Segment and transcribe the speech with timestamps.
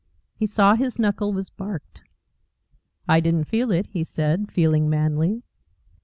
[0.33, 2.01] He saw his knuckle was barked.
[3.07, 5.43] "I didn't feel it," he said, feeling manly.